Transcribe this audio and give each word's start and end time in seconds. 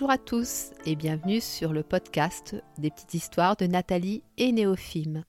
Bonjour 0.00 0.12
à 0.12 0.16
tous 0.16 0.70
et 0.86 0.96
bienvenue 0.96 1.42
sur 1.42 1.74
le 1.74 1.82
podcast 1.82 2.56
des 2.78 2.90
petites 2.90 3.12
histoires 3.12 3.54
de 3.56 3.66
Nathalie 3.66 4.22
et 4.38 4.50
Néophime. 4.50 5.26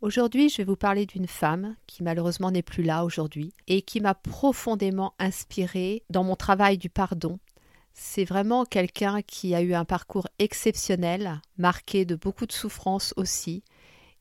Aujourd'hui, 0.00 0.48
je 0.48 0.56
vais 0.56 0.64
vous 0.64 0.74
parler 0.74 1.04
d'une 1.04 1.26
femme 1.26 1.76
qui 1.86 2.02
malheureusement 2.02 2.50
n'est 2.50 2.62
plus 2.62 2.82
là 2.82 3.04
aujourd'hui 3.04 3.52
et 3.66 3.82
qui 3.82 4.00
m'a 4.00 4.14
profondément 4.14 5.12
inspirée 5.18 6.02
dans 6.08 6.24
mon 6.24 6.34
travail 6.34 6.78
du 6.78 6.88
pardon. 6.88 7.40
C'est 7.92 8.24
vraiment 8.24 8.64
quelqu'un 8.64 9.20
qui 9.20 9.54
a 9.54 9.60
eu 9.60 9.74
un 9.74 9.84
parcours 9.84 10.28
exceptionnel, 10.38 11.42
marqué 11.58 12.06
de 12.06 12.14
beaucoup 12.14 12.46
de 12.46 12.52
souffrances 12.52 13.12
aussi, 13.18 13.64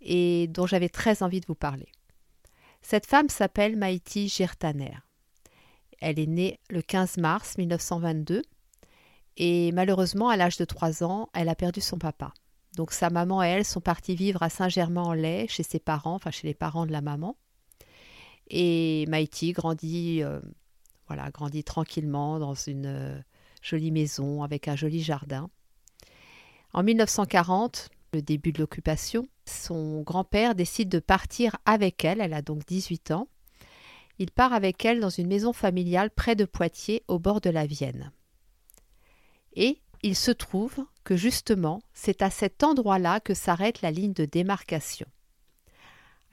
et 0.02 0.50
dont 0.50 0.68
j'avais 0.68 0.90
très 0.90 1.24
envie 1.24 1.40
de 1.40 1.48
vous 1.48 1.56
parler. 1.56 1.88
Cette 2.82 3.06
femme 3.06 3.30
s'appelle 3.30 3.78
Maïti 3.78 4.28
Girtaner. 4.28 4.98
Elle 6.02 6.20
est 6.20 6.28
née 6.28 6.60
le 6.70 6.82
15 6.82 7.16
mars 7.16 7.58
1922 7.58 8.42
et 9.44 9.72
malheureusement, 9.72 10.30
à 10.30 10.38
l'âge 10.38 10.58
de 10.58 10.66
3 10.66 11.04
ans, 11.04 11.28
elle 11.34 11.50
a 11.50 11.56
perdu 11.56 11.82
son 11.82 11.98
papa. 11.98 12.32
Donc 12.76 12.92
sa 12.92 13.10
maman 13.10 13.44
et 13.44 13.48
elle 13.48 13.66
sont 13.66 13.82
parties 13.82 14.16
vivre 14.16 14.44
à 14.44 14.52
Saint-Germain-en-Laye 14.52 15.48
chez 15.48 15.64
ses 15.64 15.80
parents, 15.80 16.14
enfin 16.14 16.30
chez 16.30 16.46
les 16.46 16.54
parents 16.54 16.86
de 16.86 16.92
la 16.92 17.02
maman. 17.02 17.36
Et 18.52 19.08
Maïti 19.08 19.52
grandit, 19.54 20.22
euh, 20.22 20.40
voilà, 21.08 21.32
grandit 21.32 21.64
tranquillement 21.64 22.38
dans 22.38 22.54
une 22.54 22.86
euh, 22.86 23.20
jolie 23.64 23.90
maison 23.90 24.44
avec 24.44 24.68
un 24.68 24.76
joli 24.76 25.02
jardin. 25.02 25.50
En 26.74 26.84
1940, 26.84 27.90
le 28.14 28.22
début 28.22 28.52
de 28.52 28.60
l'occupation, 28.60 29.28
son 29.46 30.04
grand-père 30.04 30.54
décide 30.54 30.90
de 30.90 31.00
partir 31.00 31.58
avec 31.66 32.06
elle, 32.06 32.22
elle 32.22 32.36
a 32.36 32.44
donc 32.44 32.64
18 32.68 33.10
ans. 33.10 33.28
Il 34.20 34.30
part 34.30 34.54
avec 34.54 34.86
elle 34.86 35.00
dans 35.00 35.10
une 35.10 35.28
maison 35.28 35.52
familiale 35.52 36.12
près 36.12 36.36
de 36.36 36.46
Poitiers, 36.46 37.02
au 37.08 37.18
bord 37.18 37.42
de 37.42 37.50
la 37.50 37.66
Vienne. 37.66 38.12
Et 39.54 39.82
il 40.04 40.16
se 40.16 40.32
trouve 40.32 40.86
que 41.04 41.16
justement, 41.16 41.82
c'est 41.94 42.22
à 42.22 42.30
cet 42.30 42.64
endroit-là 42.64 43.20
que 43.20 43.34
s'arrête 43.34 43.82
la 43.82 43.92
ligne 43.92 44.14
de 44.14 44.26
démarcation. 44.26 45.08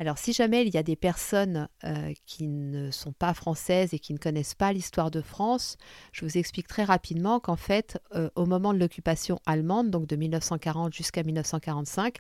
Alors 0.00 0.16
si 0.16 0.32
jamais 0.32 0.64
il 0.64 0.72
y 0.72 0.78
a 0.78 0.84
des 0.84 0.94
personnes 0.94 1.68
euh, 1.82 2.12
qui 2.24 2.46
ne 2.46 2.90
sont 2.92 3.12
pas 3.12 3.34
françaises 3.34 3.94
et 3.94 3.98
qui 3.98 4.12
ne 4.12 4.18
connaissent 4.18 4.54
pas 4.54 4.72
l'histoire 4.72 5.10
de 5.10 5.20
France, 5.20 5.76
je 6.12 6.24
vous 6.24 6.38
explique 6.38 6.68
très 6.68 6.84
rapidement 6.84 7.40
qu'en 7.40 7.56
fait, 7.56 8.00
euh, 8.14 8.30
au 8.36 8.46
moment 8.46 8.72
de 8.72 8.78
l'occupation 8.78 9.40
allemande, 9.44 9.90
donc 9.90 10.06
de 10.06 10.14
1940 10.14 10.92
jusqu'à 10.94 11.24
1945, 11.24 12.18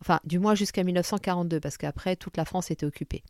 enfin 0.00 0.18
du 0.24 0.40
moins 0.40 0.56
jusqu'à 0.56 0.82
1942, 0.82 1.60
parce 1.60 1.76
qu'après 1.76 2.16
toute 2.16 2.36
la 2.36 2.44
France 2.44 2.72
était 2.72 2.86
occupée, 2.86 3.22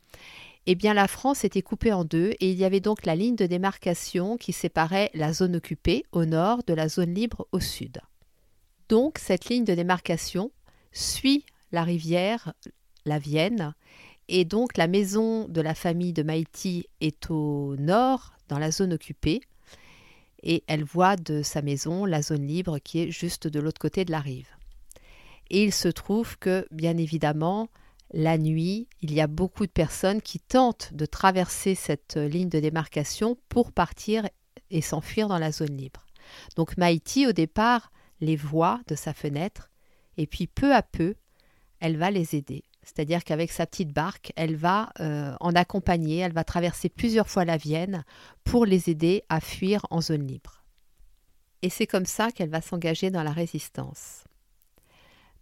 eh 0.66 0.74
bien 0.74 0.94
la 0.94 1.08
France 1.08 1.44
était 1.44 1.62
coupée 1.62 1.92
en 1.92 2.04
deux 2.04 2.32
et 2.40 2.50
il 2.50 2.56
y 2.56 2.64
avait 2.64 2.80
donc 2.80 3.06
la 3.06 3.14
ligne 3.14 3.36
de 3.36 3.46
démarcation 3.46 4.36
qui 4.36 4.52
séparait 4.52 5.10
la 5.14 5.32
zone 5.32 5.56
occupée 5.56 6.04
au 6.12 6.24
nord 6.24 6.62
de 6.66 6.74
la 6.74 6.88
zone 6.88 7.14
libre 7.14 7.46
au 7.52 7.60
sud. 7.60 8.00
Donc 8.88 9.18
cette 9.18 9.48
ligne 9.48 9.64
de 9.64 9.74
démarcation 9.74 10.50
suit 10.92 11.44
la 11.72 11.84
rivière, 11.84 12.52
la 13.04 13.18
Vienne, 13.18 13.74
et 14.28 14.44
donc 14.44 14.76
la 14.76 14.88
maison 14.88 15.46
de 15.48 15.60
la 15.60 15.74
famille 15.74 16.12
de 16.12 16.22
Maïti 16.22 16.86
est 17.00 17.30
au 17.30 17.76
nord, 17.76 18.32
dans 18.48 18.58
la 18.58 18.70
zone 18.70 18.92
occupée, 18.92 19.40
et 20.42 20.64
elle 20.66 20.84
voit 20.84 21.16
de 21.16 21.42
sa 21.42 21.62
maison 21.62 22.04
la 22.04 22.22
zone 22.22 22.46
libre 22.46 22.78
qui 22.78 23.00
est 23.00 23.10
juste 23.10 23.46
de 23.46 23.60
l'autre 23.60 23.80
côté 23.80 24.04
de 24.04 24.10
la 24.10 24.20
rive. 24.20 24.48
Et 25.50 25.64
il 25.64 25.72
se 25.72 25.88
trouve 25.88 26.38
que, 26.38 26.66
bien 26.70 26.96
évidemment, 26.96 27.68
la 28.12 28.38
nuit, 28.38 28.88
il 29.00 29.12
y 29.12 29.20
a 29.20 29.26
beaucoup 29.26 29.66
de 29.66 29.72
personnes 29.72 30.22
qui 30.22 30.38
tentent 30.38 30.92
de 30.92 31.06
traverser 31.06 31.74
cette 31.74 32.16
ligne 32.16 32.48
de 32.48 32.60
démarcation 32.60 33.36
pour 33.48 33.72
partir 33.72 34.28
et 34.70 34.80
s'enfuir 34.80 35.28
dans 35.28 35.38
la 35.38 35.52
zone 35.52 35.76
libre. 35.76 36.06
Donc 36.56 36.76
Maïti, 36.76 37.26
au 37.26 37.32
départ, 37.32 37.92
les 38.20 38.36
voit 38.36 38.80
de 38.86 38.94
sa 38.94 39.12
fenêtre, 39.12 39.70
et 40.16 40.26
puis 40.26 40.46
peu 40.46 40.74
à 40.74 40.82
peu, 40.82 41.14
elle 41.80 41.96
va 41.96 42.10
les 42.10 42.34
aider. 42.34 42.64
C'est-à-dire 42.82 43.24
qu'avec 43.24 43.50
sa 43.50 43.66
petite 43.66 43.92
barque, 43.92 44.32
elle 44.36 44.54
va 44.54 44.90
euh, 45.00 45.34
en 45.40 45.54
accompagner, 45.54 46.18
elle 46.18 46.32
va 46.32 46.44
traverser 46.44 46.88
plusieurs 46.88 47.28
fois 47.28 47.44
la 47.44 47.56
Vienne 47.56 48.04
pour 48.44 48.64
les 48.64 48.88
aider 48.88 49.24
à 49.28 49.40
fuir 49.40 49.84
en 49.90 50.00
zone 50.00 50.26
libre. 50.26 50.62
Et 51.62 51.68
c'est 51.68 51.86
comme 51.86 52.06
ça 52.06 52.30
qu'elle 52.30 52.48
va 52.48 52.60
s'engager 52.60 53.10
dans 53.10 53.24
la 53.24 53.32
résistance. 53.32 54.24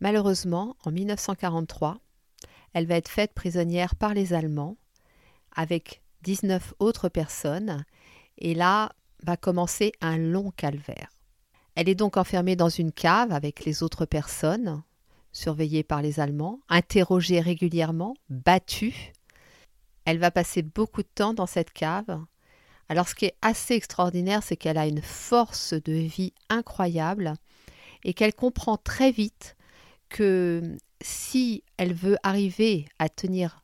Malheureusement, 0.00 0.76
en 0.84 0.90
1943, 0.90 1.98
elle 2.74 2.86
va 2.86 2.96
être 2.96 3.08
faite 3.08 3.32
prisonnière 3.32 3.94
par 3.94 4.12
les 4.12 4.34
Allemands 4.34 4.76
avec 5.52 6.02
19 6.22 6.74
autres 6.80 7.08
personnes 7.08 7.84
et 8.38 8.54
là 8.54 8.92
va 9.22 9.36
commencer 9.36 9.92
un 10.00 10.18
long 10.18 10.50
calvaire. 10.50 11.08
Elle 11.76 11.88
est 11.88 11.94
donc 11.94 12.16
enfermée 12.16 12.56
dans 12.56 12.68
une 12.68 12.92
cave 12.92 13.32
avec 13.32 13.64
les 13.64 13.82
autres 13.82 14.04
personnes, 14.04 14.82
surveillée 15.32 15.82
par 15.82 16.02
les 16.02 16.20
Allemands, 16.20 16.60
interrogée 16.68 17.40
régulièrement, 17.40 18.14
battue. 18.28 19.12
Elle 20.04 20.18
va 20.18 20.30
passer 20.30 20.62
beaucoup 20.62 21.02
de 21.02 21.08
temps 21.12 21.34
dans 21.34 21.46
cette 21.46 21.72
cave. 21.72 22.20
Alors 22.88 23.08
ce 23.08 23.14
qui 23.14 23.26
est 23.26 23.36
assez 23.40 23.74
extraordinaire, 23.74 24.42
c'est 24.42 24.56
qu'elle 24.56 24.78
a 24.78 24.86
une 24.86 25.02
force 25.02 25.74
de 25.74 25.92
vie 25.92 26.34
incroyable 26.48 27.34
et 28.04 28.14
qu'elle 28.14 28.34
comprend 28.34 28.76
très 28.76 29.10
vite 29.10 29.56
que 30.10 30.76
si 31.04 31.62
elle 31.76 31.92
veut 31.92 32.16
arriver 32.22 32.86
à 32.98 33.08
tenir 33.08 33.62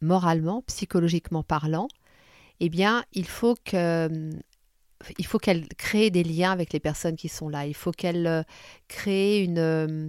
moralement, 0.00 0.62
psychologiquement 0.62 1.42
parlant, 1.42 1.88
eh 2.60 2.68
bien, 2.68 3.04
il 3.12 3.26
faut 3.26 3.54
qu'elle 3.56 4.38
crée 5.76 6.10
des 6.10 6.22
liens 6.22 6.52
avec 6.52 6.72
les 6.72 6.80
personnes 6.80 7.16
qui 7.16 7.28
sont 7.28 7.48
là. 7.48 7.66
Il 7.66 7.74
faut 7.74 7.90
qu'elle 7.90 8.26
euh, 8.26 8.42
crée 8.86 9.42
une, 9.42 9.58
euh, 9.58 10.08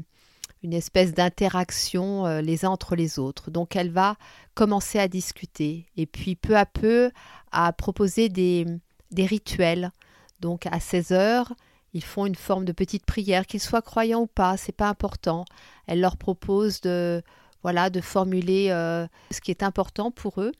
une 0.62 0.74
espèce 0.74 1.14
d'interaction 1.14 2.28
euh, 2.28 2.42
les 2.42 2.66
uns 2.66 2.70
entre 2.70 2.96
les 2.96 3.18
autres. 3.18 3.50
Donc 3.50 3.76
elle 3.76 3.92
va 3.92 4.16
commencer 4.54 5.00
à 5.00 5.08
discuter 5.08 5.88
et 5.98 6.06
puis 6.06 6.36
peu 6.36 6.56
à 6.56 6.68
peu 6.68 7.12
à 7.52 7.74
proposer 7.74 8.30
des, 8.30 8.66
des 9.12 9.26
rituels. 9.26 9.92
Donc 10.40 10.68
à 10.68 10.80
16 10.80 11.12
heures, 11.14 11.54
ils 11.94 12.04
font 12.04 12.26
une 12.26 12.36
forme 12.36 12.66
de 12.66 12.72
petite 12.72 13.06
prière, 13.06 13.46
qu'ils 13.46 13.60
soient 13.60 13.82
croyants 13.82 14.22
ou 14.22 14.28
pas, 14.28 14.58
c'est 14.58 14.76
pas 14.76 14.90
important. 14.90 15.46
Elle 15.88 16.02
leur 16.02 16.18
propose 16.18 16.82
de 16.82 17.22
voilà 17.62 17.90
de 17.90 18.00
formuler 18.00 18.70
euh, 18.70 19.06
ce 19.32 19.42
qui 19.42 19.52
est 19.52 19.64
important 19.64 20.12
pour 20.12 20.42
eux, 20.42 20.54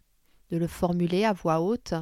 de 0.52 0.58
le 0.58 0.68
formuler 0.68 1.24
à 1.24 1.34
voix 1.34 1.62
haute. 1.62 1.94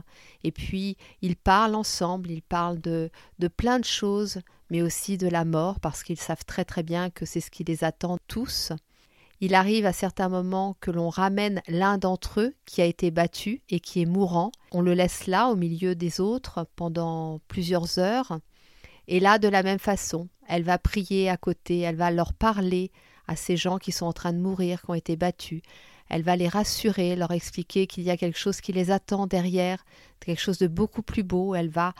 Et 0.43 0.51
puis 0.51 0.97
ils 1.21 1.35
parlent 1.35 1.75
ensemble, 1.75 2.31
ils 2.31 2.41
parlent 2.41 2.81
de, 2.81 3.11
de 3.39 3.47
plein 3.47 3.79
de 3.79 3.85
choses, 3.85 4.39
mais 4.69 4.81
aussi 4.81 5.17
de 5.17 5.27
la 5.27 5.45
mort, 5.45 5.79
parce 5.79 6.03
qu'ils 6.03 6.19
savent 6.19 6.45
très 6.45 6.65
très 6.65 6.83
bien 6.83 7.09
que 7.09 7.25
c'est 7.25 7.41
ce 7.41 7.51
qui 7.51 7.63
les 7.63 7.83
attend 7.83 8.17
tous. 8.27 8.71
Il 9.39 9.53
arrive 9.53 9.85
à 9.85 9.93
certains 9.93 10.29
moments 10.29 10.75
que 10.79 10.89
l'on 10.89 11.09
ramène 11.09 11.61
l'un 11.67 11.99
d'entre 11.99 12.41
eux 12.41 12.55
qui 12.65 12.81
a 12.81 12.85
été 12.85 13.11
battu 13.11 13.61
et 13.69 13.79
qui 13.79 14.01
est 14.01 14.05
mourant. 14.05 14.51
On 14.71 14.81
le 14.81 14.95
laisse 14.95 15.27
là 15.27 15.49
au 15.49 15.55
milieu 15.55 15.93
des 15.93 16.19
autres 16.19 16.65
pendant 16.75 17.39
plusieurs 17.47 17.99
heures. 17.99 18.39
Et 19.07 19.19
là, 19.19 19.39
de 19.39 19.47
la 19.47 19.63
même 19.63 19.79
façon, 19.79 20.27
elle 20.47 20.63
va 20.63 20.77
prier 20.77 21.29
à 21.29 21.37
côté, 21.37 21.79
elle 21.79 21.95
va 21.95 22.11
leur 22.11 22.33
parler 22.33 22.91
à 23.27 23.35
ces 23.35 23.57
gens 23.57 23.77
qui 23.77 23.91
sont 23.91 24.05
en 24.05 24.13
train 24.13 24.33
de 24.33 24.39
mourir, 24.39 24.81
qui 24.81 24.89
ont 24.89 24.95
été 24.95 25.15
battus. 25.15 25.61
Elle 26.09 26.23
va 26.23 26.35
les 26.35 26.47
rassurer, 26.47 27.15
leur 27.15 27.31
expliquer 27.31 27.87
qu'il 27.87 28.03
y 28.03 28.09
a 28.09 28.17
quelque 28.17 28.37
chose 28.37 28.61
qui 28.61 28.71
les 28.71 28.91
attend 28.91 29.27
derrière, 29.27 29.85
quelque 30.19 30.41
chose 30.41 30.57
de 30.57 30.67
beaucoup 30.67 31.01
plus 31.01 31.23
beau. 31.23 31.55
Elle 31.55 31.69
va 31.69 31.93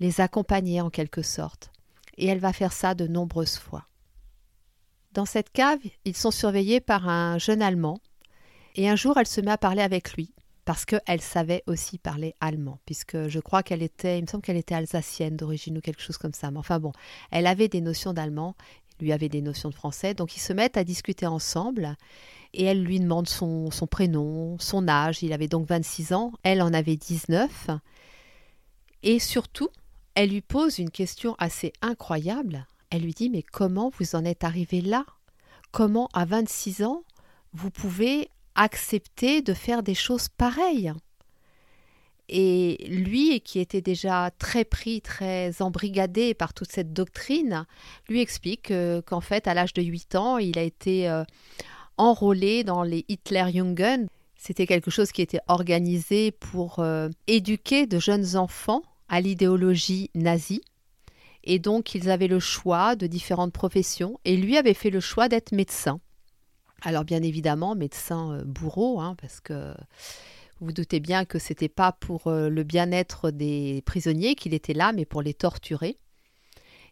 les 0.00 0.20
accompagner 0.20 0.80
en 0.80 0.90
quelque 0.90 1.22
sorte. 1.22 1.70
Et 2.16 2.26
elle 2.26 2.40
va 2.40 2.52
faire 2.52 2.72
ça 2.72 2.94
de 2.94 3.06
nombreuses 3.06 3.58
fois. 3.58 3.86
Dans 5.12 5.26
cette 5.26 5.50
cave, 5.50 5.78
ils 6.04 6.16
sont 6.16 6.30
surveillés 6.30 6.80
par 6.80 7.08
un 7.08 7.38
jeune 7.38 7.62
Allemand. 7.62 7.98
Et 8.74 8.88
un 8.88 8.96
jour, 8.96 9.16
elle 9.18 9.26
se 9.26 9.40
met 9.40 9.50
à 9.50 9.58
parler 9.58 9.82
avec 9.82 10.14
lui 10.14 10.32
parce 10.64 10.84
qu'elle 10.84 11.20
savait 11.20 11.62
aussi 11.66 11.98
parler 11.98 12.34
allemand, 12.40 12.78
puisque 12.86 13.28
je 13.28 13.40
crois 13.40 13.62
qu'elle 13.62 13.82
était, 13.82 14.18
il 14.18 14.22
me 14.22 14.26
semble 14.28 14.42
qu'elle 14.42 14.56
était 14.56 14.74
alsacienne 14.74 15.36
d'origine 15.36 15.78
ou 15.78 15.80
quelque 15.80 16.02
chose 16.02 16.18
comme 16.18 16.34
ça. 16.34 16.50
Mais 16.50 16.58
enfin 16.58 16.78
bon, 16.78 16.92
elle 17.30 17.46
avait 17.46 17.68
des 17.68 17.80
notions 17.80 18.12
d'allemand. 18.12 18.54
lui 19.00 19.12
avait 19.12 19.28
des 19.28 19.42
notions 19.42 19.70
de 19.70 19.74
français. 19.74 20.14
Donc 20.14 20.36
ils 20.36 20.40
se 20.40 20.52
mettent 20.52 20.76
à 20.76 20.84
discuter 20.84 21.26
ensemble 21.26 21.96
et 22.54 22.64
elle 22.64 22.84
lui 22.84 23.00
demande 23.00 23.28
son, 23.28 23.70
son 23.70 23.86
prénom, 23.86 24.56
son 24.60 24.86
âge. 24.86 25.22
Il 25.22 25.32
avait 25.32 25.48
donc 25.48 25.66
26 25.66 26.12
ans, 26.12 26.32
elle 26.44 26.62
en 26.62 26.72
avait 26.72 26.96
19. 26.96 27.70
Et 29.02 29.18
surtout, 29.18 29.68
elle 30.14 30.30
lui 30.30 30.42
pose 30.42 30.78
une 30.78 30.90
question 30.90 31.34
assez 31.38 31.72
incroyable. 31.82 32.66
Elle 32.90 33.02
lui 33.02 33.14
dit 33.14 33.30
Mais 33.30 33.42
comment 33.42 33.90
vous 33.98 34.14
en 34.14 34.24
êtes 34.24 34.44
arrivé 34.44 34.80
là? 34.80 35.04
Comment, 35.72 36.08
à 36.12 36.26
26 36.26 36.84
ans, 36.84 37.02
vous 37.54 37.70
pouvez 37.70 38.28
accepter 38.54 39.42
de 39.42 39.54
faire 39.54 39.82
des 39.82 39.94
choses 39.94 40.28
pareilles 40.28 40.92
et 42.28 42.86
lui, 42.88 43.40
qui 43.42 43.58
était 43.58 43.82
déjà 43.82 44.30
très 44.38 44.64
pris, 44.64 45.02
très 45.02 45.60
embrigadé 45.60 46.32
par 46.32 46.54
toute 46.54 46.72
cette 46.72 46.92
doctrine, 46.92 47.66
lui 48.08 48.20
explique 48.20 48.70
euh, 48.70 49.02
qu'en 49.02 49.20
fait, 49.20 49.46
à 49.46 49.52
l'âge 49.52 49.74
de 49.74 49.82
8 49.82 50.14
ans, 50.14 50.38
il 50.38 50.58
a 50.58 50.62
été 50.62 51.10
euh, 51.10 51.24
enrôlé 51.98 52.64
dans 52.64 52.84
les 52.84 53.04
Hitlerjungen. 53.08 54.06
C'était 54.36 54.66
quelque 54.66 54.90
chose 54.90 55.12
qui 55.12 55.20
était 55.20 55.40
organisé 55.46 56.30
pour 56.30 56.78
euh, 56.78 57.10
éduquer 57.26 57.86
de 57.86 57.98
jeunes 57.98 58.36
enfants 58.36 58.82
à 59.10 59.20
l'idéologie 59.20 60.10
nazie. 60.14 60.62
Et 61.44 61.58
donc, 61.58 61.94
ils 61.94 62.08
avaient 62.08 62.28
le 62.28 62.40
choix 62.40 62.96
de 62.96 63.06
différentes 63.06 63.52
professions. 63.52 64.18
Et 64.24 64.38
lui 64.38 64.56
avait 64.56 64.74
fait 64.74 64.90
le 64.90 65.00
choix 65.00 65.28
d'être 65.28 65.52
médecin. 65.52 66.00
Alors, 66.82 67.04
bien 67.04 67.22
évidemment, 67.22 67.74
médecin 67.74 68.42
bourreau, 68.44 69.00
hein, 69.00 69.14
parce 69.20 69.40
que 69.40 69.72
vous 70.62 70.72
doutez 70.72 71.00
bien 71.00 71.24
que 71.24 71.40
c'était 71.40 71.68
pas 71.68 71.90
pour 71.90 72.28
euh, 72.28 72.48
le 72.48 72.62
bien-être 72.62 73.32
des 73.32 73.82
prisonniers 73.84 74.36
qu'il 74.36 74.54
était 74.54 74.74
là, 74.74 74.92
mais 74.92 75.04
pour 75.04 75.20
les 75.20 75.34
torturer. 75.34 75.98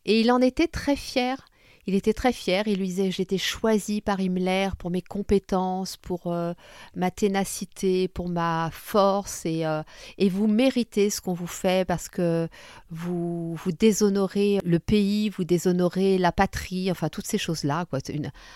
Et 0.04 0.20
il 0.20 0.32
en 0.32 0.40
était 0.40 0.66
très 0.66 0.96
fier. 0.96 1.44
Il 1.86 1.94
était 1.94 2.12
très 2.12 2.32
fier. 2.32 2.66
Il 2.66 2.78
lui 2.78 2.88
disait 2.88 3.10
J'étais 3.10 3.38
choisi 3.38 4.00
par 4.00 4.20
Himmler 4.20 4.70
pour 4.78 4.90
mes 4.90 5.02
compétences, 5.02 5.96
pour 5.96 6.26
euh, 6.26 6.52
ma 6.94 7.10
ténacité, 7.10 8.08
pour 8.08 8.28
ma 8.28 8.70
force, 8.72 9.46
et, 9.46 9.64
euh, 9.66 9.82
et 10.18 10.28
vous 10.28 10.46
méritez 10.46 11.10
ce 11.10 11.20
qu'on 11.20 11.32
vous 11.32 11.46
fait 11.46 11.86
parce 11.86 12.08
que 12.08 12.48
vous, 12.90 13.54
vous 13.54 13.72
déshonorez 13.72 14.60
le 14.64 14.78
pays, 14.78 15.30
vous 15.30 15.44
déshonorez 15.44 16.18
la 16.18 16.32
patrie, 16.32 16.90
enfin 16.90 17.08
toutes 17.08 17.26
ces 17.26 17.38
choses-là. 17.38 17.86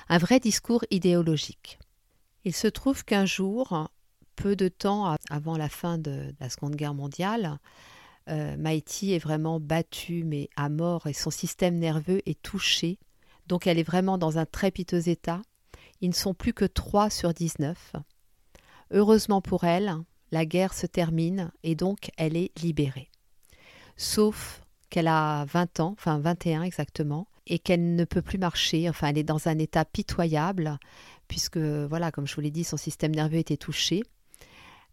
Un 0.09 0.19
vrai 0.19 0.41
discours 0.41 0.85
idéologique. 0.91 1.79
Il 2.45 2.55
se 2.55 2.69
trouve 2.69 3.05
qu'un 3.05 3.25
jour, 3.25 3.89
peu 4.37 4.55
de 4.57 4.69
temps 4.69 5.17
avant 5.31 5.57
la 5.57 5.69
fin 5.69 5.99
de 5.99 6.35
la 6.41 6.51
Seconde 6.51 6.77
Guerre 6.77 6.95
mondiale, 6.95 7.59
euh, 8.29 8.57
Maïti 8.57 9.13
est 9.13 9.19
vraiment 9.19 9.61
battue, 9.61 10.25
mais 10.25 10.49
à 10.57 10.69
mort, 10.69 11.07
et 11.07 11.13
son 11.13 11.31
système 11.31 11.79
nerveux 11.79 12.23
est 12.27 12.41
touché. 12.43 12.99
Donc 13.47 13.67
elle 13.67 13.79
est 13.79 13.85
vraiment 13.85 14.19
dans 14.19 14.39
un 14.39 14.47
très 14.47 14.71
piteux 14.71 15.09
état. 15.09 15.43
Ils 16.01 16.09
ne 16.09 16.15
sont 16.15 16.35
plus 16.35 16.53
que 16.53 16.65
3 16.65 17.11
sur 17.11 17.33
19. 17.33 17.95
Heureusement 18.91 19.41
pour 19.41 19.65
elle, 19.65 19.97
la 20.31 20.47
guerre 20.47 20.75
se 20.75 20.87
termine 20.87 21.51
et 21.63 21.75
donc 21.75 22.11
elle 22.17 22.37
est 22.37 22.51
libérée. 22.61 23.11
Sauf 23.97 24.63
qu'elle 24.91 25.09
a 25.09 25.45
20 25.47 25.81
ans, 25.81 25.95
enfin 25.99 26.19
21 26.19 26.63
exactement, 26.63 27.29
et 27.47 27.59
qu'elle 27.59 27.95
ne 27.95 28.05
peut 28.05 28.23
plus 28.23 28.39
marcher, 28.39 28.89
enfin 28.89 29.09
elle 29.09 29.19
est 29.19 29.25
dans 29.25 29.49
un 29.49 29.59
état 29.59 29.85
pitoyable, 29.85 30.79
puisque, 31.29 31.59
voilà, 31.59 32.11
comme 32.11 32.27
je 32.27 32.35
vous 32.35 32.41
l'ai 32.41 32.51
dit, 32.51 32.65
son 32.65 32.77
système 32.77 33.15
nerveux 33.15 33.39
était 33.39 33.57
touché. 33.57 34.03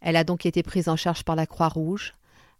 Elle 0.00 0.16
a 0.16 0.24
donc 0.24 0.46
été 0.46 0.62
prise 0.62 0.88
en 0.88 0.96
charge 0.96 1.24
par 1.24 1.36
la 1.36 1.46
Croix-Rouge. 1.46 2.14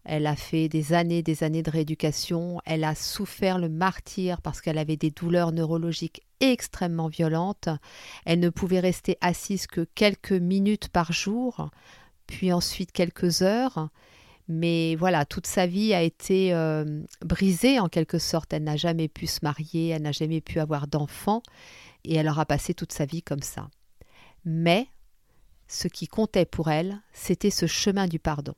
Elle 0.05 0.27
a 0.27 0.35
fait 0.35 0.69
des 0.69 0.93
années, 0.93 1.23
des 1.23 1.45
années 1.45 1.63
de 1.63 1.71
rééducation. 1.71 2.61
Elle 2.65 2.85
a 2.85 2.95
souffert 2.95 3.59
le 3.59 3.69
martyr 3.69 4.41
parce 4.41 4.61
qu'elle 4.61 4.79
avait 4.79 4.97
des 4.97 5.11
douleurs 5.11 5.53
neurologiques 5.53 6.23
extrêmement 6.41 7.09
violentes. 7.09 7.69
Elle 8.25 8.41
ne 8.41 8.51
pouvait 8.51 8.81
rester 8.81 9.17
assise 9.21 9.67
que 9.67 9.87
quelques 9.95 10.33
minutes 10.33 10.89
par 10.89 11.13
jour, 11.13 11.71
puis 12.27 12.53
ensuite 12.53 12.93
quelques 12.93 13.43
heures. 13.43 13.89
Mais 14.49 14.97
voilà, 14.97 15.25
toute 15.25 15.47
sa 15.47 15.67
vie 15.67 15.95
a 15.95 16.03
été 16.03 16.53
euh, 16.53 17.03
brisée 17.25 17.79
en 17.79 17.89
quelque 17.89 18.19
sorte. 18.19 18.53
Elle 18.53 18.65
n'a 18.65 18.77
jamais 18.77 19.09
pu 19.09 19.29
se 19.29 19.39
marier, 19.43 19.89
elle 19.89 20.03
n'a 20.03 20.13
jamais 20.13 20.41
pu 20.41 20.59
avoir 20.59 20.89
d'enfants, 20.89 21.43
et 22.05 22.17
elle 22.17 22.29
aura 22.29 22.45
passé 22.45 22.75
toute 22.75 22.93
sa 22.93 23.07
vie 23.07 23.23
comme 23.23 23.43
ça. 23.43 23.71
Mais 24.45 24.89
ce 25.69 25.87
qui 25.87 26.09
comptait 26.09 26.45
pour 26.45 26.71
elle, 26.71 27.01
c'était 27.13 27.51
ce 27.51 27.67
chemin 27.67 28.09
du 28.09 28.19
pardon. 28.19 28.55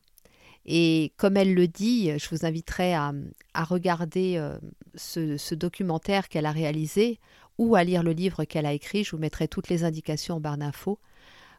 Et 0.66 1.12
comme 1.16 1.36
elle 1.36 1.54
le 1.54 1.68
dit, 1.68 2.10
je 2.18 2.28
vous 2.30 2.46
inviterai 2.46 2.94
à, 2.94 3.12
regarder 3.54 4.36
euh, 4.36 4.58
ce, 4.94 5.54
documentaire 5.54 6.28
qu'elle 6.28 6.46
a 6.46 6.52
réalisé 6.52 7.20
ou 7.58 7.76
à 7.76 7.84
lire 7.84 8.02
le 8.02 8.12
livre 8.12 8.44
qu'elle 8.44 8.66
a 8.66 8.72
écrit. 8.72 9.04
Je 9.04 9.10
vous 9.12 9.18
mettrai 9.18 9.46
toutes 9.46 9.68
les 9.68 9.84
indications 9.84 10.36
en 10.36 10.40
barre 10.40 10.58
d'infos. 10.58 10.98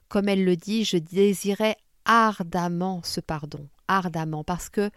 Comme 0.07 0.27
elle 0.27 0.43
le 0.43 0.55
dit, 0.55 0.85
je 0.85 0.97
désirais 0.97 1.77
ardemment 2.05 3.01
ce 3.03 3.19
pardon, 3.19 3.67
ardemment, 3.87 4.43
parce 4.43 4.69
que 4.69 4.89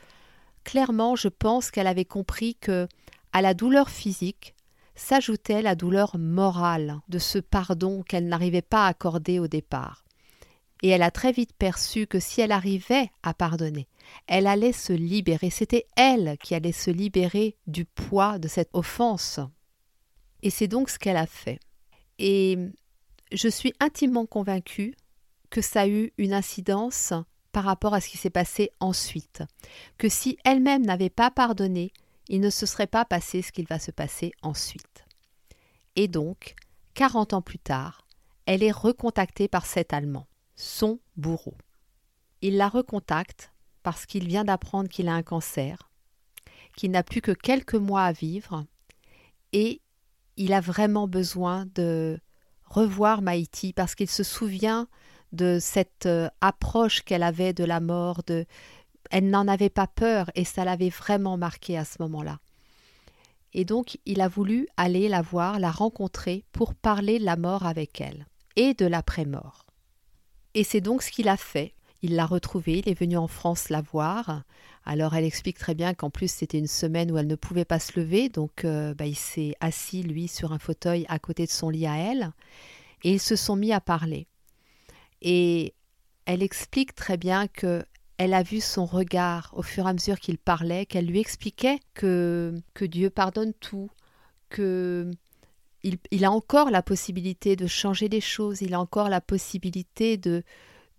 clairement, 0.65 1.17
je 1.17 1.29
pense 1.29 1.71
qu'elle 1.71 1.87
avait 1.87 2.05
compris 2.05 2.55
que 2.57 2.89
à 3.33 3.43
la 3.43 3.55
douleur 3.55 3.91
physique 3.91 4.55
s'ajoutait 4.95 5.63
la 5.63 5.75
douleur 5.75 6.19
morale 6.19 7.01
de 7.09 7.19
ce 7.19 7.39
pardon 7.39 8.03
qu'elle 8.03 8.27
n'arrivait 8.27 8.63
pas 8.63 8.87
à 8.87 8.89
accorder 8.89 9.39
au 9.39 9.47
départ 9.47 10.05
et 10.83 10.89
elle 10.89 11.03
a 11.03 11.11
très 11.11 11.33
vite 11.33 11.53
perçu 11.59 12.07
que 12.07 12.21
si 12.21 12.41
elle 12.41 12.53
arrivait 12.53 13.11
à 13.23 13.35
pardonner, 13.35 13.89
elle 14.27 14.47
allait 14.47 14.73
se 14.73 14.93
libérer, 14.93 15.51
c'était 15.51 15.87
elle 15.97 16.37
qui 16.43 16.55
allait 16.55 16.73
se 16.73 16.91
libérer 16.91 17.57
du 17.67 17.85
poids 17.85 18.39
de 18.39 18.49
cette 18.49 18.71
offense. 18.73 19.41
Et 20.43 20.51
c'est 20.51 20.69
donc 20.69 20.91
ce 20.91 20.99
qu'elle 20.99 21.17
a 21.17 21.27
fait. 21.27 21.59
Et 22.19 22.59
je 23.33 23.49
suis 23.49 23.73
intimement 23.81 24.27
convaincue 24.27 24.95
que 25.51 25.61
ça 25.61 25.83
a 25.83 25.89
eu 25.89 26.13
une 26.19 26.33
incidence 26.33 27.13
par 27.53 27.65
rapport 27.65 27.95
à 27.95 28.01
ce 28.01 28.09
qui 28.09 28.19
s'est 28.19 28.31
passé 28.31 28.71
ensuite, 28.81 29.43
que 29.97 30.09
si 30.09 30.39
elle-même 30.45 30.85
n'avait 30.85 31.11
pas 31.11 31.31
pardonné, 31.31 31.93
il 32.29 32.41
ne 32.41 32.51
se 32.51 32.67
serait 32.67 32.87
pas 32.87 33.05
passé 33.05 33.43
ce 33.43 33.53
qu'il 33.53 33.67
va 33.67 33.79
se 33.79 33.91
passer 33.91 34.33
ensuite. 34.43 35.05
Et 35.97 36.09
donc, 36.09 36.55
quarante 36.95 37.33
ans 37.33 37.43
plus 37.43 37.59
tard, 37.59 38.07
elle 38.45 38.63
est 38.63 38.71
recontactée 38.71 39.49
par 39.49 39.67
cet 39.67 39.93
Allemand 39.93 40.27
son 40.59 40.99
bourreau. 41.17 41.55
Il 42.43 42.57
la 42.57 42.69
recontacte 42.69 43.53
parce 43.83 44.07
qu'il 44.07 44.27
vient 44.27 44.45
d'apprendre 44.45 44.89
qu'il 44.89 45.09
a 45.09 45.15
un 45.15 45.23
cancer, 45.23 45.91
qu'il 46.77 46.91
n'a 46.91 47.03
plus 47.03 47.21
que 47.21 47.33
quelques 47.33 47.75
mois 47.75 48.05
à 48.05 48.13
vivre, 48.13 48.65
et 49.53 49.81
il 50.37 50.53
a 50.53 50.61
vraiment 50.61 51.09
besoin 51.09 51.67
de 51.75 52.21
revoir 52.65 53.23
Maïti 53.23 53.73
parce 53.73 53.95
qu'il 53.95 54.09
se 54.09 54.23
souvient 54.23 54.89
de 55.33 55.59
cette 55.61 56.07
euh, 56.07 56.29
approche 56.41 57.03
qu'elle 57.03 57.23
avait 57.23 57.53
de 57.53 57.65
la 57.65 57.81
mort, 57.81 58.23
de 58.27 58.47
elle 59.11 59.31
n'en 59.31 59.49
avait 59.49 59.71
pas 59.71 59.87
peur 59.87 60.31
et 60.35 60.45
ça 60.45 60.65
l'avait 60.65 60.91
vraiment 60.91 61.37
marqué 61.37 61.79
à 61.79 61.85
ce 61.85 61.97
moment-là. 62.01 62.41
Et 63.55 63.65
donc 63.65 63.99
il 64.05 64.21
a 64.21 64.29
voulu 64.29 64.69
aller 64.77 65.09
la 65.09 65.23
voir, 65.23 65.59
la 65.59 65.71
rencontrer 65.71 66.45
pour 66.53 66.75
parler 66.75 67.19
de 67.19 67.25
la 67.25 67.37
mort 67.37 67.67
avec 67.67 68.01
elle 68.01 68.27
et 68.57 68.75
de 68.75 68.87
l'après-mort. 68.87 69.67
Et 70.55 70.65
c'est 70.65 70.81
donc 70.81 71.03
ce 71.03 71.11
qu'il 71.11 71.29
a 71.29 71.37
fait. 71.37 71.75
Il 72.03 72.15
l'a 72.15 72.27
retrouvée, 72.27 72.79
il 72.79 72.89
est 72.89 72.99
venu 72.99 73.17
en 73.17 73.27
France 73.27 73.71
la 73.71 73.81
voir. 73.81 74.43
Alors 74.85 75.15
elle 75.15 75.25
explique 75.25 75.59
très 75.59 75.75
bien 75.75 75.95
qu'en 75.95 76.11
plus 76.11 76.31
c'était 76.31 76.59
une 76.59 76.67
semaine 76.67 77.11
où 77.11 77.19
elle 77.19 77.27
ne 77.27 77.35
pouvait 77.35 77.65
pas 77.65 77.81
se 77.81 77.99
lever, 77.99 78.29
donc 78.29 78.65
euh, 78.65 78.95
bah, 78.95 79.07
il 79.07 79.17
s'est 79.17 79.55
assis 79.61 80.03
lui 80.03 80.29
sur 80.29 80.53
un 80.53 80.59
fauteuil 80.59 81.05
à 81.09 81.19
côté 81.19 81.45
de 81.45 81.51
son 81.51 81.71
lit 81.71 81.87
à 81.87 81.97
elle, 81.97 82.31
et 83.03 83.13
ils 83.13 83.21
se 83.21 83.37
sont 83.37 83.57
mis 83.57 83.73
à 83.73 83.81
parler. 83.81 84.27
Et 85.21 85.75
elle 86.25 86.43
explique 86.43 86.95
très 86.95 87.17
bien 87.17 87.49
que 87.49 87.85
elle 88.19 88.35
a 88.35 88.43
vu 88.43 88.61
son 88.61 88.85
regard 88.85 89.53
au 89.57 89.63
fur 89.63 89.87
et 89.87 89.91
à 89.91 89.93
mesure 89.93 90.19
qu'il 90.19 90.39
parlait, 90.39 90.87
qu'elle 90.87 91.07
lui 91.07 91.21
expliquait 91.21 91.79
que, 91.95 92.53
que 92.75 92.85
Dieu 92.85 93.11
pardonne 93.11 93.55
tout, 93.55 93.91
que 94.49 95.11
il, 96.11 96.25
a 96.25 96.31
encore 96.31 96.71
la 96.71 96.83
possibilité 96.83 97.57
de 97.57 97.67
changer 97.67 98.09
les 98.09 98.21
choses, 98.21 98.61
il 98.63 98.75
a 98.75 98.81
encore 98.81 99.09
la 99.09 99.21
possibilité 99.21 100.17
de 100.17 100.43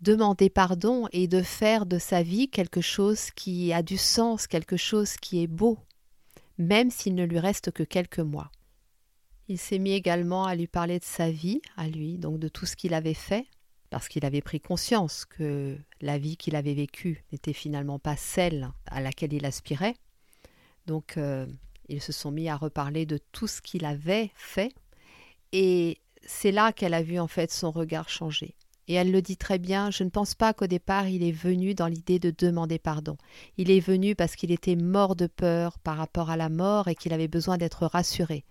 demander 0.01 0.50
pardon 0.50 1.08
et 1.12 1.27
de 1.27 1.41
faire 1.41 1.86
de 1.86 1.98
sa 2.00 2.24
vie 2.24 2.50
quelque 2.50 2.82
chose 2.82 3.32
qui 3.32 3.74
a 3.74 3.82
du 3.82 3.98
sens, 3.98 4.48
quelque 4.48 4.77
chose 4.77 5.15
qui 5.18 5.44
est 5.44 5.48
beau, 5.48 5.77
même 6.58 6.89
s'il 6.89 7.15
ne 7.15 7.25
lui 7.25 7.39
reste 7.39 7.72
que 7.72 7.84
quelques 7.84 8.20
mois. 8.20 8.51
Il 9.48 9.58
s'est 9.58 9.79
mis 9.79 9.94
également 9.94 10.46
à 10.46 10.56
lui 10.56 10.68
parler 10.68 11.00
de 11.00 11.06
sa 11.06 11.32
vie, 11.32 11.62
à 11.75 11.88
lui, 11.88 12.18
donc 12.18 12.39
de 12.39 12.48
tout 12.48 12.65
ce 12.65 12.75
qu'il 12.75 12.94
avait 12.94 13.15
fait, 13.15 13.48
parce 13.89 14.08
qu'il 14.08 14.24
avait 14.25 14.41
pris 14.41 14.60
conscience 14.60 15.25
que 15.25 15.77
la 16.01 16.18
vie 16.18 16.38
qu'il 16.38 16.56
avait 16.56 16.75
vécue 16.75 17.24
n'était 17.32 17.53
finalement 17.53 17.98
pas 17.98 18.15
celle 18.15 18.70
à 18.86 19.01
laquelle 19.01 19.34
il 19.34 19.46
aspirait. 19.46 19.96
Donc 20.86 21.18
euh, 21.18 21.48
ils 21.88 22.01
se 22.01 22.12
sont 22.12 22.32
mis 22.32 22.48
à 22.48 22.56
reparler 22.56 23.06
de 23.06 23.20
tout 23.32 23.48
ce 23.48 23.62
qu'il 23.62 23.86
avait 23.86 24.32
fait. 24.36 24.74
Et 25.51 25.98
c'est 26.25 26.51
là 26.51 26.72
qu'elle 26.72 26.94
a 26.94 27.01
vu 27.01 27.20
en 27.20 27.27
fait 27.27 27.51
son 27.51 27.72
regard 27.72 28.10
changer. 28.10 28.56
Et 28.89 28.96
elle 28.96 29.12
le 29.12 29.22
dit 29.22 29.38
très 29.38 29.60
bien, 29.60 29.91
je 29.91 30.03
ne 30.03 30.10
pense 30.10 30.34
pas 30.34 30.51
qu'au 30.51 30.65
départ 30.65 31.08
il 31.08 31.24
est 31.24 31.31
venu 31.31 31.75
dans 31.75 31.86
l'idée 31.86 32.17
de 32.17 32.34
demander 32.36 32.79
pardon. 32.79 33.17
Il 33.58 33.69
est 33.69 33.79
venu 33.79 34.15
parce 34.15 34.36
qu'il 34.36 34.51
était 34.51 34.75
mort 34.75 35.15
de 35.15 35.27
peur 35.27 35.77
par 35.77 35.96
rapport 35.96 36.31
à 36.31 36.38
la 36.38 36.50
mort 36.50 36.88
et 36.88 36.96
qu'il 36.96 37.13
avait 37.13 37.27
besoin 37.27 37.58
d'être 37.58 37.86
rassuré. 37.86 38.43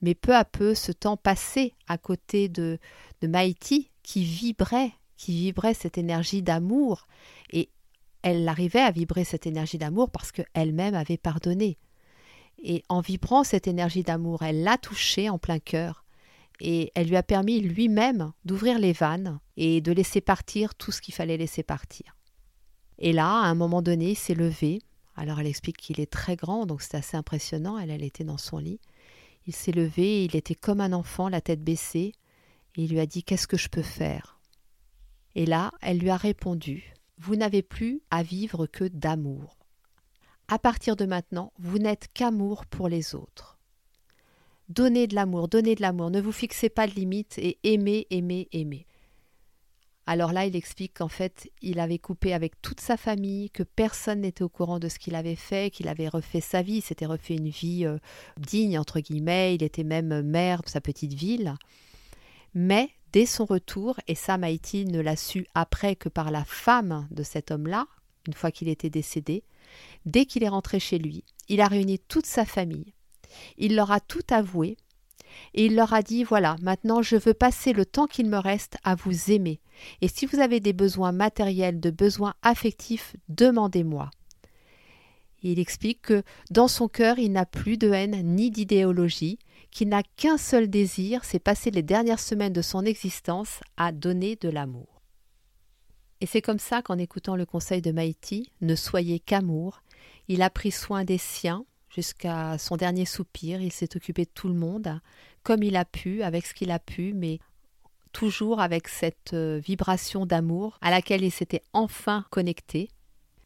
Mais 0.00 0.14
peu 0.14 0.32
à 0.32 0.44
peu, 0.44 0.76
ce 0.76 0.92
temps 0.92 1.16
passé 1.16 1.74
à 1.88 1.98
côté 1.98 2.48
de, 2.48 2.78
de 3.20 3.26
Maïti, 3.26 3.90
qui 4.04 4.22
vibrait, 4.22 4.92
qui 5.16 5.32
vibrait 5.32 5.74
cette 5.74 5.98
énergie 5.98 6.42
d'amour, 6.42 7.08
et 7.50 7.68
elle 8.22 8.48
arrivait 8.48 8.80
à 8.80 8.92
vibrer 8.92 9.24
cette 9.24 9.46
énergie 9.46 9.78
d'amour 9.78 10.08
parce 10.08 10.30
qu'elle-même 10.30 10.94
avait 10.94 11.16
pardonné. 11.16 11.78
Et 12.62 12.84
en 12.88 13.00
vibrant 13.00 13.42
cette 13.42 13.66
énergie 13.66 14.04
d'amour, 14.04 14.42
elle 14.42 14.62
l'a 14.62 14.78
touché 14.78 15.28
en 15.28 15.38
plein 15.38 15.58
cœur, 15.58 16.03
et 16.60 16.92
elle 16.94 17.08
lui 17.08 17.16
a 17.16 17.22
permis 17.22 17.60
lui-même 17.60 18.32
d'ouvrir 18.44 18.78
les 18.78 18.92
vannes 18.92 19.40
et 19.56 19.80
de 19.80 19.92
laisser 19.92 20.20
partir 20.20 20.74
tout 20.74 20.92
ce 20.92 21.00
qu'il 21.00 21.14
fallait 21.14 21.36
laisser 21.36 21.62
partir. 21.62 22.16
Et 22.98 23.12
là, 23.12 23.28
à 23.28 23.46
un 23.46 23.54
moment 23.54 23.82
donné, 23.82 24.10
il 24.10 24.16
s'est 24.16 24.34
levé. 24.34 24.80
Alors 25.16 25.40
elle 25.40 25.46
explique 25.46 25.76
qu'il 25.76 26.00
est 26.00 26.10
très 26.10 26.36
grand, 26.36 26.66
donc 26.66 26.82
c'est 26.82 26.96
assez 26.96 27.16
impressionnant. 27.16 27.78
Elle, 27.78 27.90
elle 27.90 28.04
était 28.04 28.24
dans 28.24 28.38
son 28.38 28.58
lit. 28.58 28.80
Il 29.46 29.54
s'est 29.54 29.72
levé, 29.72 30.24
il 30.24 30.36
était 30.36 30.54
comme 30.54 30.80
un 30.80 30.92
enfant, 30.92 31.28
la 31.28 31.40
tête 31.40 31.62
baissée, 31.62 32.12
et 32.76 32.84
il 32.84 32.90
lui 32.90 33.00
a 33.00 33.06
dit 33.06 33.22
Qu'est-ce 33.22 33.46
que 33.46 33.56
je 33.56 33.68
peux 33.68 33.82
faire? 33.82 34.40
Et 35.34 35.46
là, 35.46 35.72
elle 35.82 35.98
lui 35.98 36.10
a 36.10 36.16
répondu 36.16 36.94
Vous 37.18 37.36
n'avez 37.36 37.62
plus 37.62 38.00
à 38.10 38.22
vivre 38.22 38.66
que 38.66 38.84
d'amour. 38.84 39.58
À 40.48 40.58
partir 40.58 40.94
de 40.96 41.04
maintenant, 41.04 41.52
vous 41.58 41.78
n'êtes 41.78 42.08
qu'amour 42.12 42.66
pour 42.66 42.88
les 42.88 43.14
autres. 43.14 43.53
Donnez 44.68 45.06
de 45.06 45.14
l'amour, 45.14 45.48
donnez 45.48 45.74
de 45.74 45.82
l'amour, 45.82 46.10
ne 46.10 46.20
vous 46.20 46.32
fixez 46.32 46.68
pas 46.68 46.86
de 46.86 46.94
limites 46.94 47.38
et 47.38 47.58
aimez, 47.64 48.06
aimez, 48.10 48.48
aimez. 48.52 48.86
Alors 50.06 50.32
là, 50.32 50.44
il 50.44 50.54
explique 50.54 50.94
qu'en 50.98 51.08
fait, 51.08 51.50
il 51.62 51.80
avait 51.80 51.98
coupé 51.98 52.34
avec 52.34 52.60
toute 52.60 52.80
sa 52.80 52.96
famille, 52.96 53.50
que 53.50 53.62
personne 53.62 54.20
n'était 54.20 54.42
au 54.42 54.50
courant 54.50 54.78
de 54.78 54.88
ce 54.88 54.98
qu'il 54.98 55.14
avait 55.14 55.34
fait, 55.34 55.70
qu'il 55.70 55.88
avait 55.88 56.08
refait 56.08 56.42
sa 56.42 56.60
vie, 56.60 56.82
s'était 56.82 57.06
refait 57.06 57.36
une 57.36 57.48
vie 57.48 57.86
euh, 57.86 57.98
digne, 58.38 58.78
entre 58.78 59.00
guillemets, 59.00 59.54
il 59.54 59.62
était 59.62 59.84
même 59.84 60.22
maire 60.22 60.62
de 60.62 60.68
sa 60.68 60.82
petite 60.82 61.14
ville. 61.14 61.54
Mais 62.52 62.90
dès 63.12 63.26
son 63.26 63.46
retour, 63.46 63.98
et 64.06 64.14
ça 64.14 64.36
Maïti 64.36 64.84
ne 64.84 65.00
l'a 65.00 65.16
su 65.16 65.46
après 65.54 65.96
que 65.96 66.10
par 66.10 66.30
la 66.30 66.44
femme 66.44 67.06
de 67.10 67.22
cet 67.22 67.50
homme-là, 67.50 67.86
une 68.26 68.34
fois 68.34 68.50
qu'il 68.50 68.68
était 68.68 68.90
décédé, 68.90 69.42
dès 70.04 70.26
qu'il 70.26 70.42
est 70.42 70.48
rentré 70.48 70.80
chez 70.80 70.98
lui, 70.98 71.24
il 71.48 71.60
a 71.60 71.66
réuni 71.66 71.98
toute 71.98 72.26
sa 72.26 72.44
famille. 72.44 72.93
Il 73.58 73.74
leur 73.76 73.90
a 73.92 74.00
tout 74.00 74.24
avoué, 74.30 74.76
et 75.54 75.66
il 75.66 75.74
leur 75.74 75.92
a 75.92 76.02
dit 76.02 76.24
Voilà, 76.24 76.56
maintenant 76.62 77.02
je 77.02 77.16
veux 77.16 77.34
passer 77.34 77.72
le 77.72 77.86
temps 77.86 78.06
qu'il 78.06 78.28
me 78.28 78.38
reste 78.38 78.76
à 78.84 78.94
vous 78.94 79.30
aimer. 79.30 79.60
Et 80.00 80.08
si 80.08 80.26
vous 80.26 80.40
avez 80.40 80.60
des 80.60 80.72
besoins 80.72 81.12
matériels, 81.12 81.80
de 81.80 81.90
besoins 81.90 82.34
affectifs, 82.42 83.16
demandez-moi. 83.28 84.10
Il 85.42 85.58
explique 85.58 86.00
que 86.00 86.22
dans 86.50 86.68
son 86.68 86.88
cœur, 86.88 87.18
il 87.18 87.32
n'a 87.32 87.44
plus 87.44 87.76
de 87.76 87.90
haine 87.90 88.22
ni 88.34 88.50
d'idéologie, 88.50 89.38
qu'il 89.70 89.90
n'a 89.90 90.02
qu'un 90.02 90.38
seul 90.38 90.70
désir, 90.70 91.24
c'est 91.24 91.38
passer 91.38 91.70
les 91.70 91.82
dernières 91.82 92.20
semaines 92.20 92.52
de 92.52 92.62
son 92.62 92.84
existence 92.84 93.60
à 93.76 93.92
donner 93.92 94.36
de 94.36 94.48
l'amour. 94.48 95.02
Et 96.22 96.26
c'est 96.26 96.40
comme 96.40 96.58
ça 96.58 96.80
qu'en 96.80 96.96
écoutant 96.96 97.36
le 97.36 97.44
conseil 97.44 97.82
de 97.82 97.92
Maïti, 97.92 98.50
ne 98.62 98.74
soyez 98.74 99.18
qu'amour, 99.18 99.82
il 100.28 100.40
a 100.40 100.48
pris 100.48 100.70
soin 100.70 101.04
des 101.04 101.18
siens, 101.18 101.66
jusqu'à 101.94 102.58
son 102.58 102.76
dernier 102.76 103.04
soupir. 103.04 103.60
Il 103.60 103.72
s'est 103.72 103.96
occupé 103.96 104.24
de 104.24 104.30
tout 104.30 104.48
le 104.48 104.54
monde, 104.54 105.00
comme 105.42 105.62
il 105.62 105.76
a 105.76 105.84
pu, 105.84 106.22
avec 106.22 106.46
ce 106.46 106.54
qu'il 106.54 106.70
a 106.70 106.78
pu, 106.78 107.12
mais 107.14 107.38
toujours 108.12 108.60
avec 108.60 108.88
cette 108.88 109.32
euh, 109.34 109.58
vibration 109.58 110.26
d'amour 110.26 110.78
à 110.80 110.90
laquelle 110.90 111.22
il 111.22 111.30
s'était 111.30 111.62
enfin 111.72 112.24
connecté, 112.30 112.88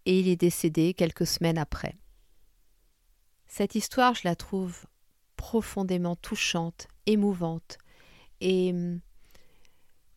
et 0.07 0.21
il 0.21 0.29
est 0.29 0.37
décédé 0.37 0.95
quelques 0.95 1.27
semaines 1.27 1.59
après. 1.59 1.97
Cette 3.47 3.75
histoire, 3.75 4.15
je 4.15 4.23
la 4.25 4.37
trouve 4.37 4.87
profondément 5.37 6.17
touchante, 6.17 6.89
émouvante, 7.07 7.79
et 8.41 8.71
hum, 8.73 9.01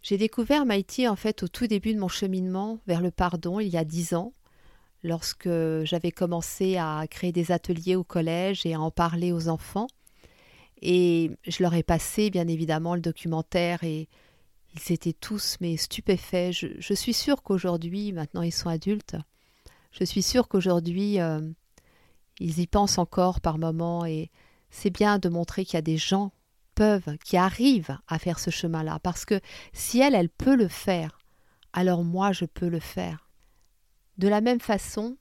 j'ai 0.01 0.17
découvert 0.17 0.65
Maïti 0.65 1.07
en 1.07 1.15
fait 1.15 1.43
au 1.43 1.47
tout 1.47 1.67
début 1.67 1.93
de 1.93 1.99
mon 1.99 2.07
cheminement 2.07 2.79
vers 2.87 3.01
le 3.01 3.11
pardon 3.11 3.59
il 3.59 3.67
y 3.67 3.77
a 3.77 3.83
dix 3.83 4.13
ans 4.13 4.33
lorsque 5.03 5.49
j'avais 5.83 6.11
commencé 6.11 6.77
à 6.77 7.05
créer 7.09 7.31
des 7.31 7.51
ateliers 7.51 7.95
au 7.95 8.03
collège 8.03 8.65
et 8.65 8.73
à 8.73 8.79
en 8.79 8.91
parler 8.91 9.31
aux 9.31 9.47
enfants. 9.47 9.87
Et 10.81 11.31
je 11.47 11.63
leur 11.63 11.73
ai 11.73 11.83
passé, 11.83 12.29
bien 12.29 12.47
évidemment, 12.47 12.95
le 12.95 13.01
documentaire 13.01 13.83
et 13.83 14.09
ils 14.75 14.93
étaient 14.93 15.13
tous 15.13 15.57
mais 15.61 15.77
stupéfaits. 15.77 16.51
Je, 16.51 16.93
suis 16.93 17.13
sûre 17.13 17.43
qu'aujourd'hui, 17.43 18.13
maintenant 18.13 18.41
ils 18.41 18.53
sont 18.53 18.69
adultes, 18.69 19.15
je 19.91 20.03
suis 20.03 20.23
sûre 20.23 20.47
qu'aujourd'hui 20.47 21.19
euh, 21.19 21.41
ils 22.39 22.59
y 22.59 22.67
pensent 22.67 22.97
encore 22.97 23.41
par 23.41 23.57
moments 23.57 24.05
et 24.05 24.31
c'est 24.69 24.89
bien 24.89 25.19
de 25.19 25.29
montrer 25.29 25.65
qu'il 25.65 25.75
y 25.75 25.77
a 25.77 25.81
des 25.81 25.97
gens 25.97 26.31
peuvent, 26.75 27.17
qui 27.25 27.37
arrivent 27.37 27.97
à 28.07 28.17
faire 28.17 28.39
ce 28.39 28.49
chemin-là. 28.49 28.99
Parce 29.03 29.25
que 29.25 29.39
si 29.73 29.99
elle, 29.99 30.15
elle 30.15 30.29
peut 30.29 30.55
le 30.55 30.69
faire, 30.69 31.19
alors 31.73 32.03
moi 32.03 32.31
je 32.31 32.45
peux 32.45 32.69
le 32.69 32.79
faire. 32.79 33.30
De 34.17 34.27
la 34.27 34.41
même 34.41 34.59
façon, 34.59 35.17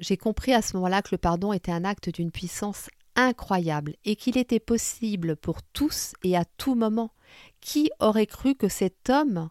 j'ai 0.00 0.16
compris 0.16 0.52
à 0.52 0.62
ce 0.62 0.76
moment-là 0.76 1.02
que 1.02 1.08
le 1.12 1.18
pardon 1.18 1.52
était 1.52 1.72
un 1.72 1.84
acte 1.84 2.08
d'une 2.08 2.30
puissance 2.30 2.88
incroyable 3.16 3.96
et 4.04 4.16
qu'il 4.16 4.38
était 4.38 4.60
possible 4.60 5.36
pour 5.36 5.62
tous 5.62 6.14
et 6.22 6.36
à 6.36 6.44
tout 6.44 6.74
moment. 6.74 7.12
Qui 7.60 7.90
aurait 7.98 8.26
cru 8.26 8.54
que 8.54 8.68
cet 8.68 9.10
homme, 9.10 9.50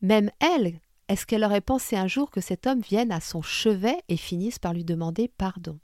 même 0.00 0.30
elle, 0.40 0.80
est-ce 1.08 1.26
qu'elle 1.26 1.44
aurait 1.44 1.60
pensé 1.60 1.96
un 1.96 2.06
jour 2.06 2.30
que 2.30 2.40
cet 2.40 2.66
homme 2.66 2.80
vienne 2.80 3.12
à 3.12 3.20
son 3.20 3.42
chevet 3.42 3.98
et 4.08 4.16
finisse 4.16 4.58
par 4.58 4.72
lui 4.72 4.84
demander 4.84 5.28
pardon? 5.28 5.78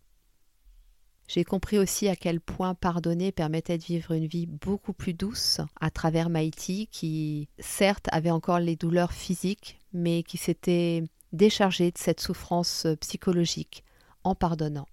J'ai 1.29 1.45
compris 1.45 1.79
aussi 1.79 2.09
à 2.09 2.17
quel 2.17 2.41
point 2.41 2.75
pardonner 2.75 3.31
permettait 3.31 3.79
de 3.79 3.85
vivre 3.85 4.13
une 4.13 4.27
vie 4.27 4.47
beaucoup 4.47 4.93
plus 4.93 5.15
douce 5.15 5.61
à 5.81 5.91
travers 5.91 6.29
Maïti, 6.29 6.89
qui 6.91 7.49
certes 7.59 8.09
avait 8.11 8.33
encore 8.33 8.59
les 8.59 8.75
douleurs 8.75 9.13
physiques, 9.13 9.79
mais 9.93 10.25
qui 10.25 10.39
s'était 10.39 11.05
décharger 11.33 11.91
de 11.91 11.99
cette 11.99 12.21
souffrance 12.21 12.87
euh, 12.87 12.97
psychologique 12.97 13.85
en 14.25 14.35
pardonnant. 14.35 14.87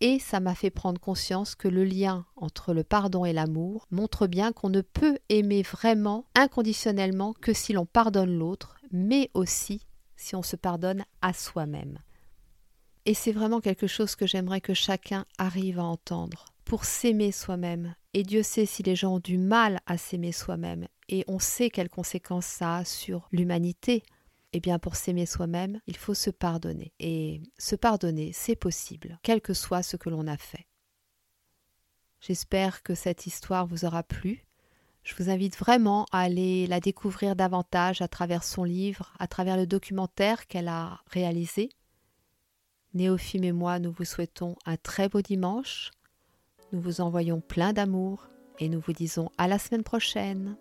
Et 0.00 0.18
ça 0.18 0.40
m'a 0.40 0.56
fait 0.56 0.70
prendre 0.70 1.00
conscience 1.00 1.54
que 1.54 1.68
le 1.68 1.84
lien 1.84 2.26
entre 2.34 2.74
le 2.74 2.82
pardon 2.82 3.24
et 3.24 3.32
l'amour 3.32 3.86
montre 3.92 4.26
bien 4.26 4.52
qu'on 4.52 4.68
ne 4.68 4.80
peut 4.80 5.18
aimer 5.28 5.62
vraiment 5.62 6.26
inconditionnellement 6.34 7.34
que 7.34 7.52
si 7.52 7.72
l'on 7.72 7.86
pardonne 7.86 8.36
l'autre, 8.36 8.76
mais 8.90 9.30
aussi 9.32 9.86
si 10.16 10.34
on 10.34 10.42
se 10.42 10.56
pardonne 10.56 11.04
à 11.20 11.32
soi-même. 11.32 12.00
Et 13.04 13.14
c'est 13.14 13.30
vraiment 13.30 13.60
quelque 13.60 13.86
chose 13.86 14.16
que 14.16 14.26
j'aimerais 14.26 14.60
que 14.60 14.74
chacun 14.74 15.24
arrive 15.38 15.78
à 15.78 15.84
entendre 15.84 16.46
pour 16.64 16.84
s'aimer 16.84 17.30
soi-même. 17.30 17.94
Et 18.14 18.22
Dieu 18.22 18.42
sait 18.42 18.66
si 18.66 18.82
les 18.82 18.96
gens 18.96 19.14
ont 19.14 19.20
du 19.20 19.38
mal 19.38 19.80
à 19.86 19.98
s'aimer 19.98 20.32
soi-même. 20.32 20.86
Et 21.08 21.24
on 21.28 21.38
sait 21.38 21.70
quelles 21.70 21.88
conséquences 21.88 22.46
ça 22.46 22.78
a 22.78 22.84
sur 22.84 23.28
l'humanité, 23.32 24.02
eh 24.52 24.60
bien, 24.60 24.78
pour 24.78 24.96
s'aimer 24.96 25.26
soi-même, 25.26 25.80
il 25.86 25.96
faut 25.96 26.14
se 26.14 26.30
pardonner. 26.30 26.92
Et 26.98 27.42
se 27.58 27.74
pardonner, 27.74 28.32
c'est 28.32 28.56
possible, 28.56 29.18
quel 29.22 29.40
que 29.40 29.54
soit 29.54 29.82
ce 29.82 29.96
que 29.96 30.10
l'on 30.10 30.26
a 30.26 30.36
fait. 30.36 30.66
J'espère 32.20 32.82
que 32.82 32.94
cette 32.94 33.26
histoire 33.26 33.66
vous 33.66 33.84
aura 33.84 34.02
plu. 34.02 34.46
Je 35.02 35.14
vous 35.16 35.30
invite 35.30 35.58
vraiment 35.58 36.06
à 36.12 36.20
aller 36.20 36.66
la 36.68 36.78
découvrir 36.78 37.34
davantage 37.34 38.00
à 38.00 38.08
travers 38.08 38.44
son 38.44 38.62
livre, 38.62 39.12
à 39.18 39.26
travers 39.26 39.56
le 39.56 39.66
documentaire 39.66 40.46
qu'elle 40.46 40.68
a 40.68 41.00
réalisé. 41.06 41.70
Néophime 42.94 43.44
et 43.44 43.52
moi, 43.52 43.78
nous 43.78 43.90
vous 43.90 44.04
souhaitons 44.04 44.54
un 44.66 44.76
très 44.76 45.08
beau 45.08 45.22
dimanche. 45.22 45.90
Nous 46.72 46.80
vous 46.80 47.00
envoyons 47.00 47.40
plein 47.40 47.72
d'amour 47.72 48.28
et 48.58 48.68
nous 48.68 48.80
vous 48.80 48.92
disons 48.92 49.30
à 49.38 49.48
la 49.48 49.58
semaine 49.58 49.82
prochaine. 49.82 50.56